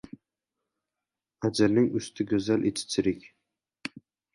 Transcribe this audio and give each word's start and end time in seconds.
•Anjirning 1.51 1.93
usti 2.03 2.29
go‘zal, 2.35 2.69
ichi 2.75 2.93
chirik. 2.95 3.33